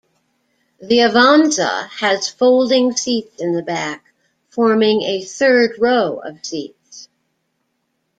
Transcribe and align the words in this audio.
The 0.79 0.97
Avanza 1.01 1.87
has 1.89 2.27
folding 2.27 2.97
seats 2.97 3.39
in 3.39 3.53
the 3.53 3.61
back, 3.61 4.03
forming 4.49 5.03
a 5.03 5.23
third 5.23 5.75
row 5.77 6.17
of 6.17 6.43
seats. 6.43 7.07